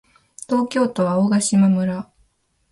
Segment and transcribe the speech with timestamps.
[0.49, 2.09] 東京都青ヶ島村